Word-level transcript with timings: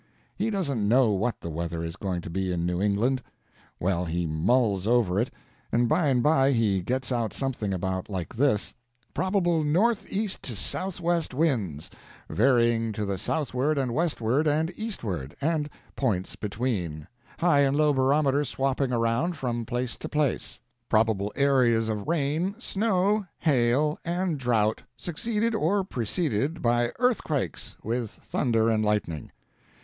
He 0.35 0.49
doesn't 0.49 0.87
know 0.87 1.11
what 1.11 1.41
the 1.41 1.49
weather 1.51 1.83
is 1.83 1.95
going 1.95 2.21
to 2.21 2.29
be 2.31 2.51
in 2.51 2.65
New 2.65 2.81
England. 2.81 3.21
Well, 3.79 4.05
he 4.05 4.25
mulls 4.25 4.87
over 4.87 5.19
it, 5.19 5.29
and 5.71 5.87
by 5.87 6.07
and 6.07 6.23
by 6.23 6.53
he 6.53 6.81
gets 6.81 7.11
out 7.11 7.33
something 7.33 7.71
about 7.71 8.09
like 8.09 8.35
this: 8.35 8.73
Probable 9.13 9.63
northeast 9.63 10.41
to 10.45 10.55
southwest 10.55 11.35
winds, 11.35 11.91
varying 12.27 12.91
to 12.93 13.05
the 13.05 13.19
southward 13.19 13.77
and 13.77 13.93
westward 13.93 14.47
and 14.47 14.73
eastward, 14.75 15.35
and 15.39 15.69
points 15.95 16.35
between, 16.35 17.07
high 17.37 17.59
and 17.59 17.77
low 17.77 17.93
barometer 17.93 18.43
swapping 18.43 18.91
around 18.91 19.37
from 19.37 19.67
place 19.67 19.97
to 19.97 20.09
place; 20.09 20.59
probable 20.89 21.31
areas 21.35 21.89
of 21.89 22.07
rain, 22.07 22.55
snow, 22.57 23.27
hail, 23.37 23.99
and 24.03 24.39
drought, 24.39 24.81
succeeded 24.97 25.53
or 25.53 25.83
preceded 25.83 26.59
by 26.59 26.91
earthquakes, 26.97 27.75
with 27.83 28.09
thunder 28.09 28.67
and 28.67 28.83
lightning. 28.83 29.31